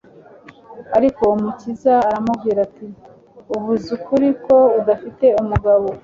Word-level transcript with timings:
Ariko 0.97 1.21
Umukiza 1.37 1.93
aramubwira 2.09 2.59
ati: 2.67 2.87
"Uvuze 3.55 3.87
ukuri 3.97 4.27
ko 4.45 4.57
udafite 4.79 5.25
umugabo, 5.41 5.87